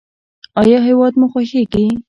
[0.61, 1.85] ایا هیواد مو خوښیږي؟